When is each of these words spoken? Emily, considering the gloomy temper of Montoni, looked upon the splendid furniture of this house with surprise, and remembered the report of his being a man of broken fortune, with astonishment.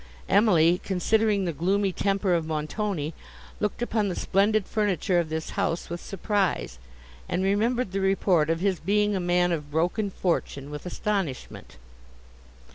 Emily, 0.27 0.81
considering 0.83 1.45
the 1.45 1.53
gloomy 1.53 1.91
temper 1.91 2.33
of 2.33 2.47
Montoni, 2.47 3.13
looked 3.59 3.83
upon 3.83 4.09
the 4.09 4.15
splendid 4.15 4.65
furniture 4.65 5.19
of 5.19 5.29
this 5.29 5.51
house 5.51 5.91
with 5.91 6.01
surprise, 6.01 6.79
and 7.29 7.43
remembered 7.43 7.91
the 7.91 8.01
report 8.01 8.49
of 8.49 8.61
his 8.61 8.79
being 8.79 9.15
a 9.15 9.19
man 9.19 9.51
of 9.51 9.69
broken 9.69 10.09
fortune, 10.09 10.71
with 10.71 10.87
astonishment. 10.87 11.77